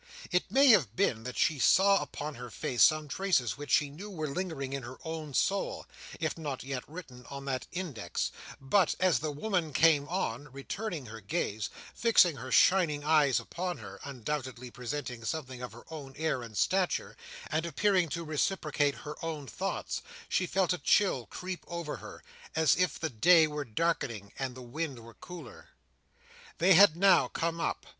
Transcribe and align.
It 0.31 0.49
may 0.49 0.69
have 0.69 0.95
been 0.95 1.25
that 1.25 1.37
she 1.37 1.59
saw 1.59 2.01
upon 2.01 2.33
her 2.33 2.49
face 2.49 2.81
some 2.81 3.07
traces 3.07 3.55
which 3.55 3.69
she 3.69 3.91
knew 3.91 4.09
were 4.09 4.27
lingering 4.33 4.73
in 4.73 4.81
her 4.81 4.97
own 5.05 5.35
soul, 5.35 5.85
if 6.19 6.39
not 6.39 6.63
yet 6.63 6.83
written 6.87 7.23
on 7.29 7.45
that 7.45 7.67
index; 7.71 8.31
but, 8.59 8.95
as 8.99 9.19
the 9.19 9.29
woman 9.29 9.73
came 9.73 10.07
on, 10.09 10.51
returning 10.51 11.05
her 11.05 11.21
gaze, 11.21 11.69
fixing 11.93 12.37
her 12.37 12.51
shining 12.51 13.03
eyes 13.03 13.39
upon 13.39 13.77
her, 13.77 13.99
undoubtedly 14.03 14.71
presenting 14.71 15.23
something 15.23 15.61
of 15.61 15.71
her 15.71 15.85
own 15.91 16.15
air 16.17 16.41
and 16.41 16.57
stature, 16.57 17.15
and 17.51 17.63
appearing 17.67 18.09
to 18.09 18.23
reciprocate 18.25 18.95
her 19.05 19.23
own 19.23 19.45
thoughts, 19.45 20.01
she 20.27 20.47
felt 20.47 20.73
a 20.73 20.79
chill 20.79 21.27
creep 21.27 21.63
over 21.67 21.97
her, 21.97 22.23
as 22.55 22.75
if 22.75 22.99
the 22.99 23.11
day 23.11 23.45
were 23.45 23.63
darkening, 23.65 24.33
and 24.39 24.55
the 24.55 24.63
wind 24.63 24.97
were 24.97 25.13
colder. 25.13 25.69
They 26.57 26.73
had 26.73 26.97
now 26.97 27.27
come 27.27 27.59
up. 27.61 27.85